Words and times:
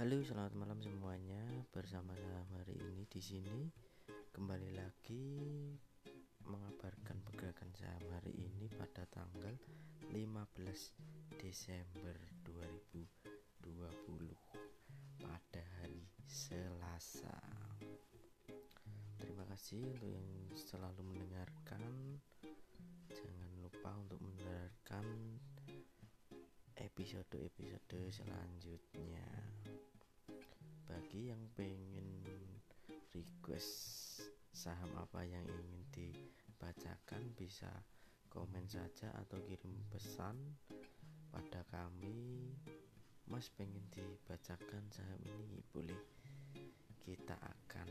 Halo, 0.00 0.16
selamat 0.24 0.56
malam 0.56 0.80
semuanya. 0.80 1.44
Bersama 1.76 2.16
saya 2.16 2.40
hari 2.56 2.72
ini 2.72 3.04
di 3.12 3.20
sini 3.20 3.68
kembali 4.32 4.72
lagi 4.72 5.28
mengabarkan 6.48 7.20
pergerakan 7.20 7.68
saham 7.76 8.08
hari 8.08 8.32
ini 8.32 8.72
pada 8.80 9.04
tanggal 9.12 9.52
15 10.08 11.36
Desember 11.36 12.16
2020 12.48 13.60
pada 15.20 15.62
hari 15.84 16.08
Selasa. 16.24 17.36
Terima 19.20 19.44
kasih 19.52 19.84
untuk 19.84 20.08
yang 20.08 20.28
selalu 20.56 21.12
mendengarkan. 21.12 22.16
Jangan 23.12 23.52
lupa 23.60 23.92
untuk 24.00 24.16
mendengarkan 24.24 25.36
episode-episode 26.80 28.00
selanjutnya 28.08 29.59
bagi 30.90 31.30
yang 31.30 31.38
pengen 31.54 32.18
request 33.14 34.26
saham 34.50 34.90
apa 34.98 35.22
yang 35.22 35.46
ingin 35.46 35.86
dibacakan 35.94 37.30
bisa 37.38 37.70
komen 38.26 38.66
saja 38.66 39.14
atau 39.22 39.38
kirim 39.46 39.78
pesan 39.94 40.34
pada 41.30 41.62
kami. 41.70 42.50
Mas 43.30 43.46
pengen 43.54 43.86
dibacakan 43.94 44.90
saham 44.90 45.22
ini 45.22 45.62
boleh. 45.70 46.02
Kita 47.06 47.38
akan 47.38 47.90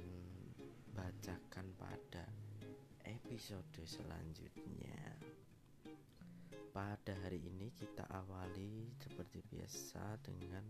bacakan 0.91 1.67
pada 1.79 2.27
episode 3.07 3.79
selanjutnya. 3.87 4.99
Pada 6.75 7.15
hari 7.23 7.47
ini 7.47 7.71
kita 7.79 8.03
awali 8.11 8.91
seperti 8.99 9.39
biasa 9.47 10.19
dengan 10.19 10.63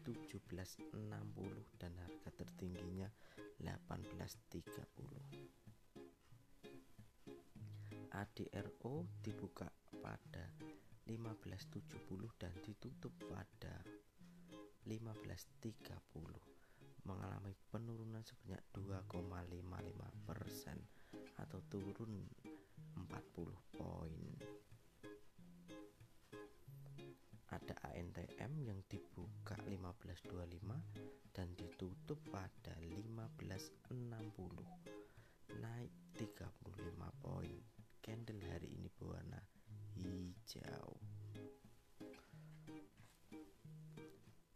17.60 0.10 1.06
dan 1.78 1.94
harga 2.02 2.34
tertingginya 2.34 3.06
18.30 3.62 5.70
ADRO 8.10 9.06
dibuka 9.22 9.70
pada 10.02 10.50
15.70 11.06 12.42
dan 12.42 12.50
ditutup 12.66 13.14
pada 13.30 13.86
15.30 14.90 15.78
mengalami 17.06 17.54
penurunan 17.70 18.26
sebanyak 18.26 18.66
2,55 18.74 20.26
persen 20.26 20.82
atau 21.38 21.62
turun 21.70 22.26
40 22.98 23.78
poin. 23.78 24.26
Ada 27.50 27.74
ANTM 27.98 28.62
yang 28.62 28.78
dibuka 28.86 29.58
15.25 29.66 31.34
dan 31.34 31.50
ditutup 31.58 32.22
pada 32.30 32.78
15.60 32.78 33.90
naik 35.58 35.94
35 36.14 37.26
poin. 37.26 37.58
Candle 38.06 38.46
hari 38.54 38.70
ini 38.70 38.86
berwarna 38.94 39.42
hijau. 39.98 40.94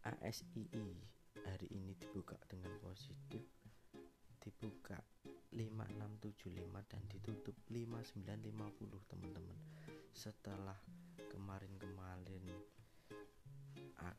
ASII 0.04 0.94
hari 1.42 1.68
ini 1.74 1.98
dibuka 1.98 2.38
dengan 2.46 2.70
positif 2.78 3.42
dibuka 4.44 5.00
5675 5.56 6.92
dan 6.92 7.02
ditutup 7.08 7.56
5950 7.72 9.08
teman-teman 9.08 9.58
setelah 10.12 10.76
kemarin-kemarin 11.32 12.44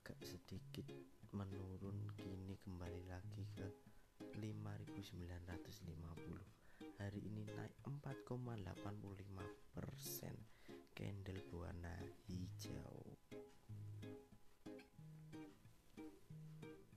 agak 0.05 0.21
sedikit 0.21 0.85
menurun 1.33 2.05
kini 2.13 2.61
kembali 2.61 3.09
lagi 3.09 3.41
ke 3.57 3.65
5950 4.37 7.01
hari 7.01 7.25
ini 7.25 7.41
naik 7.49 7.73
4,85 8.29 9.73
persen. 9.73 10.37
Candle 10.93 11.41
berwarna 11.49 11.97
hijau. 12.29 13.17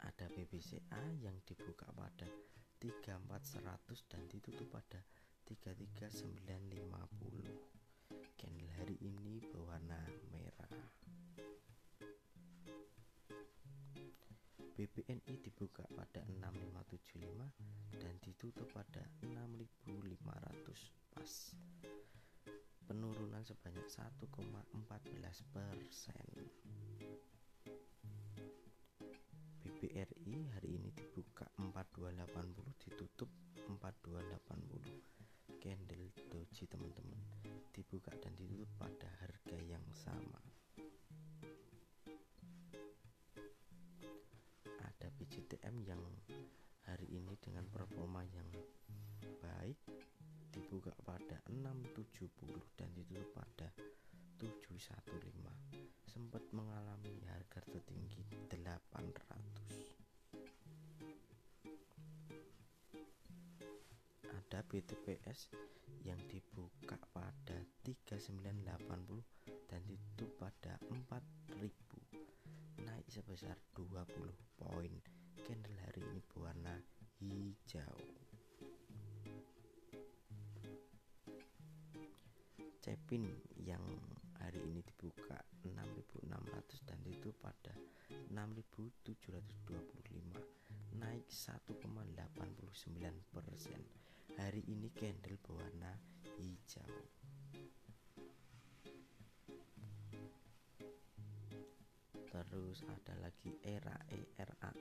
Ada 0.05 0.29
BBCA 0.29 1.25
yang 1.25 1.41
dibuka 1.49 1.89
pada 1.97 2.29
34100 2.77 4.05
dan 4.05 4.21
ditutup 4.29 4.69
pada 4.69 5.01
33950 5.49 8.37
candle 8.37 8.73
hari 8.77 9.01
ini 9.01 9.41
berwarna 9.49 9.97
merah 10.29 11.08
BBNI 14.79 15.43
dibuka 15.43 15.83
pada 15.91 16.23
6575 16.23 17.99
dan 17.99 18.15
ditutup 18.23 18.71
pada 18.71 19.03
6500 19.27 20.23
pas. 21.11 21.33
Penurunan 22.87 23.43
sebanyak 23.43 23.91
1,14 23.91 24.31
persen. 25.51 26.27
BRI 29.83 30.47
hari 30.55 30.71
ini 30.79 30.95
dibuka 30.95 31.51
4280 31.59 32.79
ditutup 32.79 33.31
4280 33.67 35.59
candle 35.59 36.07
doji 36.31 36.71
teman-teman 36.71 37.19
dibuka 37.75 38.15
dan 38.23 38.31
ditutup 38.39 38.71
pada 38.79 39.11
harga 39.27 39.59
yang 39.59 39.83
sama 39.91 40.38
670 51.49 52.29
dan 52.77 52.93
ditutup 52.93 53.33
pada 53.33 53.73
715 54.39 56.07
sempat 56.07 56.45
mengalami 56.55 57.19
harga 57.33 57.65
tertinggi 57.67 58.23
800 58.53 59.99
ada 64.49 64.65
BTPS 64.65 65.53
yang 66.05 66.19
dibuka 66.31 66.97
pada 67.13 67.59
3980 67.85 69.69
dan 69.69 69.81
ditutup 69.85 70.31
pada 70.41 70.81
4000 70.89 72.89
naik 72.89 73.05
sebesar 73.13 73.61
20 73.77 74.09
poin. 74.57 74.93
Candle 75.45 75.81
hari 75.85 76.01
ini 76.01 76.25
berwarna 76.33 76.81
hijau 77.21 77.93
Cepin 82.89 83.29
yang 83.69 83.85
hari 84.41 84.65
ini 84.65 84.81
dibuka 84.81 85.37
6600 85.61 86.89
dan 86.89 86.97
itu 87.05 87.37
pada 87.37 87.77
6725 88.33 90.97
naik 90.97 91.29
1,89 91.29 91.69
persen. 93.29 93.81
Hari 94.41 94.65
ini 94.73 94.89
candle 94.97 95.37
berwarna 95.37 96.01
hijau 96.41 96.89
terus 102.49 102.81
ada 102.89 103.13
lagi 103.21 103.53
era 103.61 103.93
ERAA 104.09 104.73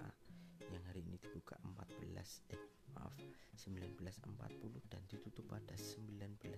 yang 0.72 0.84
hari 0.88 1.04
ini 1.04 1.19
dibuka 1.19 1.60
14 1.60 2.56
eh 2.56 2.64
maaf 2.96 3.12
1940 3.60 4.88
dan 4.88 5.04
ditutup 5.12 5.44
pada 5.52 5.75
1995 5.75 6.56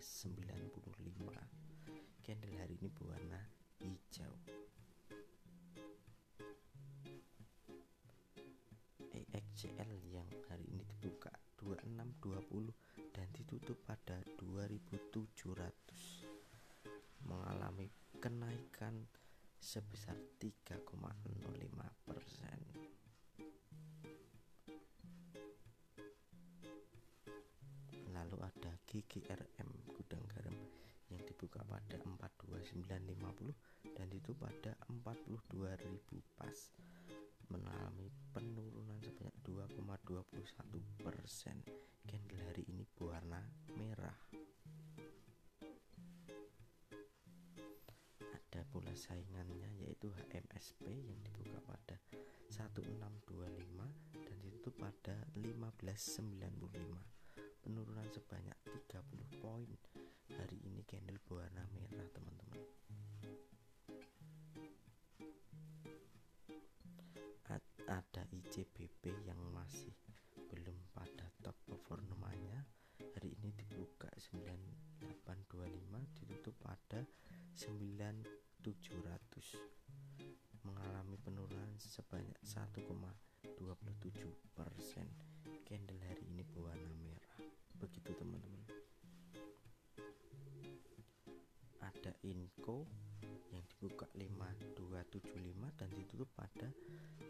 candle 2.22 2.56
hari 2.62 2.78
ini 2.78 2.94
berwarna 2.94 3.42
hijau. 3.82 4.38
EXCL 9.10 10.14
yang 10.14 10.30
hari 10.46 10.70
ini 10.70 10.86
dibuka 10.86 11.34
2620 11.58 12.70
dan 13.18 13.26
ditutup 13.34 13.82
pada 13.82 14.22
2700 14.38 17.26
mengalami 17.26 17.90
kenaikan 18.22 19.10
sebesar 19.58 20.14
3,05 20.38 20.59
42950 32.90 33.94
dan 33.94 34.10
itu 34.10 34.34
pada 34.34 34.74
42.000 34.90 36.34
pas 36.34 36.58
mengalami 37.54 38.10
penurunan 38.34 38.98
sebanyak 39.02 39.36
2,21 39.46 41.06
persen. 41.06 41.62
Candle 42.10 42.42
hari 42.50 42.66
ini 42.66 42.86
berwarna 42.98 43.46
merah. 43.78 44.18
pula 48.70 48.94
saingannya 48.94 49.82
yaitu 49.82 50.14
HMSP 50.14 50.94
yang 50.94 51.18
dibuka 51.26 51.58
pada 51.66 51.98
1625 52.54 53.26
dan 54.14 54.38
ditutup 54.46 54.78
pada 54.78 55.26
1595 55.34 56.54
penurunan 57.66 58.08
sebanyak 58.14 58.59
700 78.60 79.56
mengalami 80.68 81.16
penurunan 81.24 81.80
sebanyak 81.80 82.36
1,27 82.44 83.56
persen. 84.52 85.08
Candle 85.64 86.04
hari 86.04 86.28
ini 86.28 86.44
berwarna 86.44 86.92
merah. 87.00 87.40
Begitu 87.80 88.12
teman-teman. 88.20 88.68
Ada 91.80 92.12
Inco 92.28 92.84
yang 93.56 93.64
dibuka 93.64 94.12
5275 94.12 95.80
dan 95.80 95.90
ditutup 95.96 96.28
pada 96.36 96.68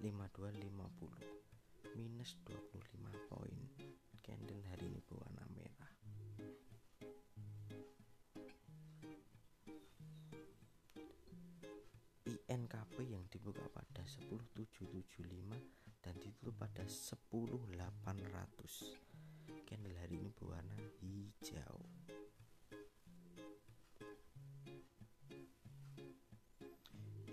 5250 0.02 1.94
minus 1.94 2.42
25 2.42 3.30
poin 3.30 3.69
NKP 12.70 13.18
yang 13.18 13.26
dibuka 13.34 13.66
pada 13.74 14.06
10775 14.30 15.26
dan 16.06 16.14
ditutup 16.22 16.54
pada 16.54 16.86
10800 16.86 17.34
candle 19.66 19.98
hari 19.98 20.22
ini 20.22 20.30
berwarna 20.30 20.78
hijau. 21.02 21.82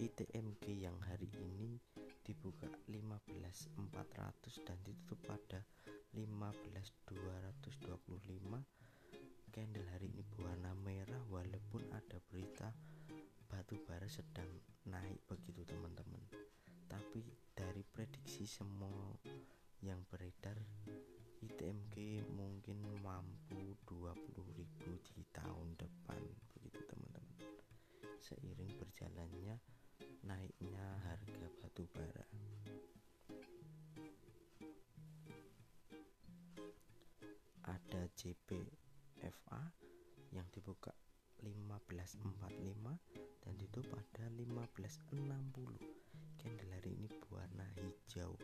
ITMG 0.01 0.89
yang 0.89 0.97
hari 1.05 1.29
ini 1.37 1.85
dibuka 2.25 2.73
15400 2.89 4.65
dan 4.65 4.81
ditutup 4.89 5.21
pada 5.21 5.61
15225 6.17 7.13
candle 9.53 9.89
hari 9.93 10.09
ini 10.17 10.25
berwarna 10.33 10.73
merah 10.81 11.21
walaupun 11.29 11.85
ada 11.93 12.25
berita 12.33 12.73
batu 13.53 13.77
bara 13.85 14.09
sedang 14.09 14.49
semua 18.47 19.19
yang 19.83 20.07
beredar 20.07 20.55
ITMG 21.43 22.23
mungkin 22.31 22.79
mampu 23.03 23.75
20.000 23.91 24.23
di 25.19 25.27
tahun 25.35 25.75
depan 25.75 26.23
begitu 26.55 26.79
teman-teman. 26.87 27.43
Seiring 28.23 28.71
berjalannya 28.79 29.59
naiknya 30.23 30.87
harga 31.11 31.47
batu 31.59 31.91
bara. 31.91 32.27
Ada 37.67 38.07
JPFA 38.15 39.63
yang 40.31 40.47
dibuka 40.55 40.95
1545 41.41 42.97
dan 43.45 43.55
itu 43.61 43.81
pada 43.91 44.25
1560 44.33 45.97
candle 46.41 46.71
hari 46.73 46.91
ini 46.95 47.09
berwarna 47.11 47.67
hijau 47.77 48.39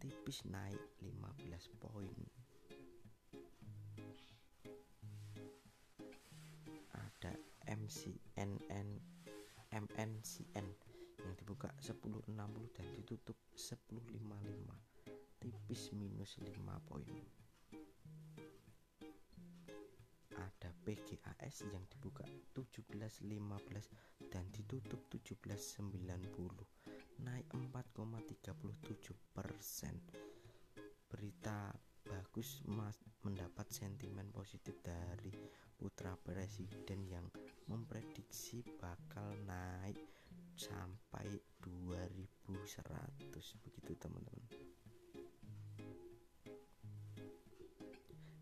tipis 0.00 0.46
naik 0.48 0.80
15 1.04 1.82
poin. 1.82 2.16
Ada 6.96 7.36
MCNN 7.68 8.90
MNCN 9.70 10.66
yang 11.20 11.34
dibuka 11.36 11.68
1060 11.84 12.32
dan 12.74 12.86
ditutup 12.96 13.36
1055 13.54 14.24
tipis 15.40 15.82
minus 15.92 16.40
5 16.40 16.88
poin 16.88 17.12
ada 20.38 20.70
PGAS 20.86 21.66
yang 21.74 21.82
dibuka 21.90 22.22
17.15 22.54 24.30
dan 24.30 24.46
ditutup 24.54 25.02
17.90 25.10 25.90
naik 27.20 27.46
4,37 27.52 29.34
persen. 29.34 29.94
Berita 31.10 31.74
bagus 32.06 32.62
mas 32.66 32.96
mendapat 33.22 33.68
sentimen 33.70 34.32
positif 34.32 34.80
dari 34.80 35.30
putra 35.76 36.16
presiden 36.16 37.06
yang 37.06 37.26
memprediksi 37.68 38.64
bakal 38.80 39.36
naik 39.44 40.00
sampai 40.56 41.28
2100 41.62 43.64
begitu 43.64 43.92
teman-teman 43.96 44.48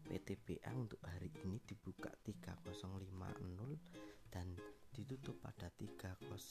PTBA 0.08 0.72
untuk 0.72 1.04
hari 1.04 1.28
ini 1.44 1.60
dibuka 1.68 2.08
3050 2.24 3.12
dan 4.32 4.56
ditutup 4.88 5.36
pada 5.44 5.68
3070 5.76 6.48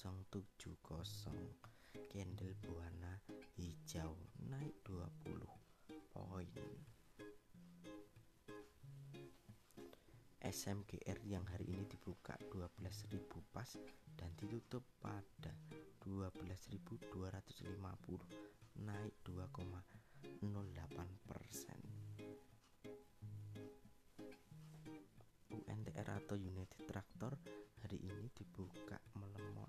candle 2.05 2.53
berwarna 2.61 3.17
hijau 3.57 4.13
naik 4.45 4.77
20 4.85 5.41
poin. 6.13 6.53
SMGR 10.37 11.17
yang 11.25 11.41
hari 11.49 11.73
ini 11.73 11.89
dibuka 11.89 12.37
12.000 12.53 13.09
pas 13.49 13.73
dan 14.13 14.29
ditutup 14.37 14.85
pada 15.01 15.57
12.250 16.05 17.73
naik 18.85 19.17
2,08 19.25 20.45
persen 21.25 21.96
UNTR 25.97 26.13
atau 26.13 26.37
United 26.37 26.85
Tractor 26.85 27.33
hari 27.81 27.97
ini 27.97 28.29
dibuka 28.29 29.01
melemot 29.17 29.65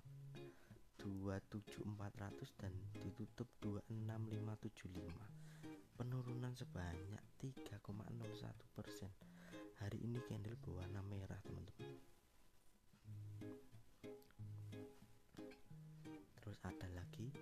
27400 1.01 2.53
dan 2.53 2.69
ditutup 3.01 3.49
26575 3.89 5.97
penurunan 5.97 6.53
sebanyak 6.53 7.17
3,01 7.41 7.81
persen. 8.77 9.09
Hari 9.81 10.05
ini 10.05 10.21
candle 10.29 10.53
berwarna 10.61 11.01
merah 11.01 11.41
teman-teman. 11.41 11.97
Terus 16.37 16.61
ada 16.61 16.87
lagi 16.93 17.33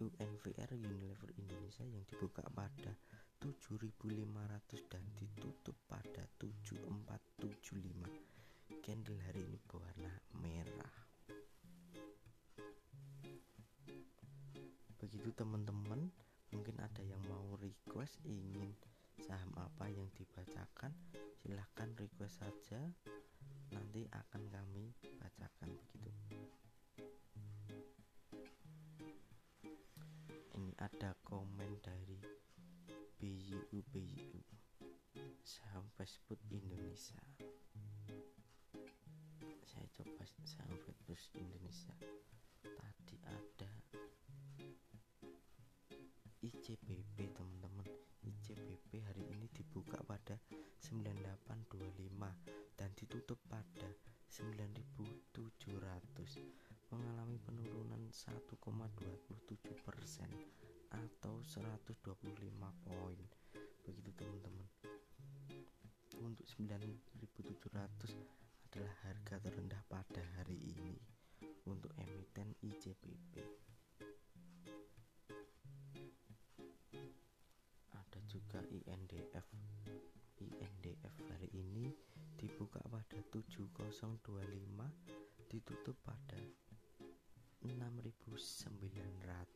UNVR 0.00 0.72
Unilever 0.72 1.36
Indonesia 1.36 1.84
yang 1.84 2.08
dibuka 2.08 2.48
pada 2.48 2.96
7500 3.44 4.88
dan 4.88 5.04
ditutup 5.20 5.76
pada 5.84 6.24
7475 6.40 8.80
candle 8.80 9.20
hari 9.20 9.44
ini 9.44 9.60
berwarna 9.68 10.16
merah. 10.40 10.96
Begitu 14.96 15.28
teman-teman 15.36 16.08
mungkin 16.56 16.76
ada 16.80 17.04
yang 17.04 17.20
mau 17.28 17.52
request 17.60 18.16
ingin 18.24 18.72
saham 19.20 19.52
apa 19.60 19.92
yang 19.92 20.08
dibacakan 20.16 20.96
silahkan 21.36 21.92
request 22.00 22.40
saja. 22.40 22.80
Nanti 23.76 24.08
akan 24.08 24.42
kami 24.48 24.88
bacakan 25.20 25.68
begitu. 25.92 26.40
Ini 30.56 30.72
ada 30.80 31.12
komen 31.20 31.76
dari 31.84 32.33
BYU 33.82 34.38
saham 35.42 35.82
Facebook 35.98 36.38
Indonesia. 36.46 37.18
Saya 39.66 39.90
coba 39.98 40.22
saham 40.46 40.78
Facebook 40.86 41.34
Indonesia. 41.34 41.90
Tadi 42.62 43.18
ada 43.26 43.72
ICBP 46.38 47.34
teman-teman. 47.34 47.90
ICBP 48.22 49.02
hari 49.02 49.26
ini 49.26 49.50
dibuka 49.50 49.98
pada 50.06 50.38
9825 50.78 52.78
dan 52.78 52.94
ditutup 52.94 53.42
pada 53.50 53.90
9700 54.30 55.50
mengalami 56.94 57.42
penurunan 57.42 58.06
1,27 58.06 58.54
persen 59.82 60.30
atau 60.94 61.42
125 61.42 62.22
poin 62.86 63.18
9700 66.58 68.14
adalah 68.70 68.94
harga 69.06 69.36
terendah 69.42 69.82
pada 69.86 70.22
hari 70.38 70.58
ini 70.58 70.98
untuk 71.66 71.90
emiten 71.98 72.54
ICBP 72.62 73.64
juga 78.34 78.58
INDF 78.66 79.46
INDF 80.42 81.14
hari 81.30 81.46
ini 81.54 81.86
dibuka 82.34 82.82
pada 82.90 83.14
7025 83.30 84.18
ditutup 85.46 85.94
pada 86.02 86.34
6900 87.62 89.53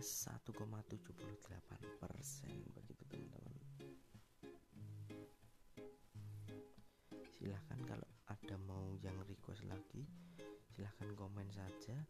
minus 0.00 0.32
1,78 0.48 2.00
persen. 2.00 2.56
Begitu 2.72 3.04
teman-teman. 3.04 3.52
Silahkan 7.36 7.76
kalau 7.84 8.08
ada 8.32 8.56
mau 8.64 8.96
yang 9.04 9.12
request 9.28 9.60
lagi 9.68 10.08
silahkan 10.72 11.12
komen 11.12 11.52
saja 11.52 12.00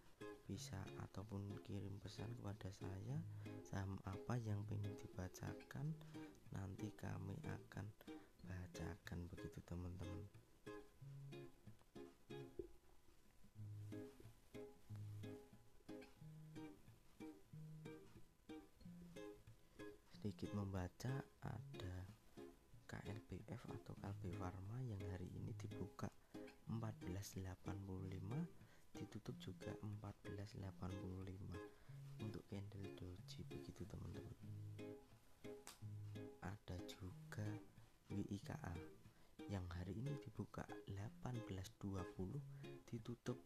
bisa 0.47 0.79
ataupun 1.03 1.51
kirim 1.67 1.99
pesan 1.99 2.31
kepada 2.39 2.71
saya 2.71 3.19
saham 3.67 3.99
apa 4.07 4.39
yang 4.39 4.63
ingin 4.71 4.95
dibacakan 5.03 5.91
nanti 6.55 6.95
kami 6.95 7.43
akan 7.43 7.91
membaca 20.71 21.11
ada 21.43 21.95
KLBF 22.87 23.59
atau 23.75 23.91
Kalbe 23.99 24.31
Pharma 24.39 24.79
yang 24.87 25.03
hari 25.11 25.27
ini 25.35 25.51
dibuka 25.59 26.07
1485 26.71 28.95
ditutup 28.95 29.35
juga 29.43 29.75
1485 29.83 32.23
untuk 32.23 32.47
candle 32.47 32.87
doji 32.95 33.43
begitu 33.51 33.83
teman-teman. 33.83 34.31
Ada 36.39 36.79
juga 36.87 37.51
WIKA 38.15 38.71
yang 39.51 39.67
hari 39.75 39.99
ini 39.99 40.15
dibuka 40.23 40.63
1820 40.87 42.87
ditutup 42.87 43.40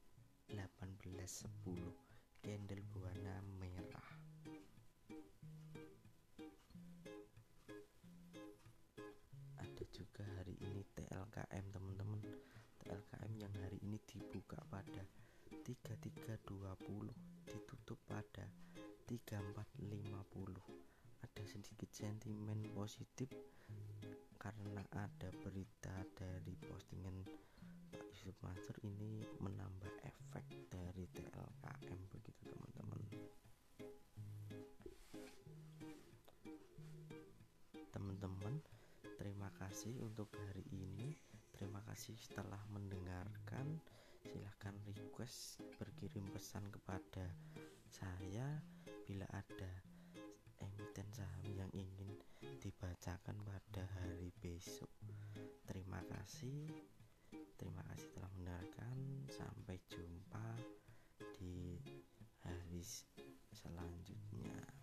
3320 16.05 17.49
ditutup 17.49 17.97
pada 18.05 18.45
3450 19.09 20.85
ada 21.25 21.43
sedikit 21.49 21.89
sentimen 21.97 22.61
positif 22.77 23.33
karena 24.37 24.85
ada 24.93 25.33
berita 25.41 26.05
dari 26.13 26.53
postingan 26.61 27.25
Pak 27.89 28.05
Yusuf 28.13 28.37
Mansur 28.45 28.77
ini 28.85 29.25
menambah 29.41 29.97
efek 30.05 30.45
dari 30.69 31.09
TLKM 31.09 31.99
begitu 32.13 32.53
teman-teman. 32.53 33.01
Teman-teman 37.89 38.55
terima 39.17 39.49
kasih 39.57 39.97
untuk 40.05 40.29
hari 40.37 40.69
ini. 40.69 41.17
Terima 41.57 41.81
kasih 41.89 42.13
setelah 42.21 42.61
mendengarkan 42.69 43.81
silahkan 44.25 44.73
request 44.89 45.61
berkirim 45.77 46.25
pesan 46.33 46.65
kepada 46.73 47.29
saya 47.93 48.59
bila 49.05 49.29
ada 49.29 49.73
emiten 50.65 51.09
saham 51.13 51.45
yang 51.53 51.69
ingin 51.77 52.17
dibacakan 52.59 53.37
pada 53.45 53.85
hari 54.01 54.33
besok. 54.41 54.89
Terima 55.69 56.01
kasih. 56.09 56.73
Terima 57.61 57.85
kasih 57.93 58.09
telah 58.17 58.31
mendengarkan. 58.41 58.97
Sampai 59.29 59.77
jumpa 59.93 60.57
di 61.37 61.77
hari 62.41 62.81
selanjutnya 63.53 64.74